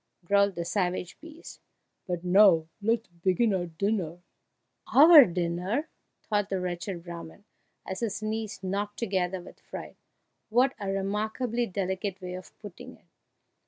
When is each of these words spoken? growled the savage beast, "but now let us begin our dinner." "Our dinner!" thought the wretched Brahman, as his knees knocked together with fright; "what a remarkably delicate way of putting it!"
growled 0.25 0.55
the 0.55 0.65
savage 0.65 1.19
beast, 1.19 1.61
"but 2.07 2.23
now 2.23 2.65
let 2.81 3.01
us 3.01 3.07
begin 3.21 3.53
our 3.53 3.67
dinner." 3.67 4.17
"Our 4.95 5.25
dinner!" 5.25 5.89
thought 6.23 6.49
the 6.49 6.59
wretched 6.59 7.03
Brahman, 7.03 7.43
as 7.85 7.99
his 7.99 8.23
knees 8.23 8.63
knocked 8.63 8.97
together 8.97 9.39
with 9.39 9.59
fright; 9.59 9.97
"what 10.49 10.73
a 10.79 10.89
remarkably 10.89 11.67
delicate 11.67 12.19
way 12.19 12.33
of 12.33 12.57
putting 12.57 12.97
it!" 12.97 13.05